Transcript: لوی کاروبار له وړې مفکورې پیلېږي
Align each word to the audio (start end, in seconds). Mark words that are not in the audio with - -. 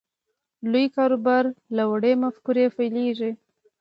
لوی 0.71 0.85
کاروبار 0.95 1.43
له 1.75 1.83
وړې 1.91 2.11
مفکورې 2.23 2.65
پیلېږي 2.77 3.31